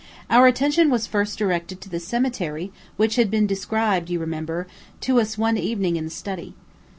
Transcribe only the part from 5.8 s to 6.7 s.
in the study.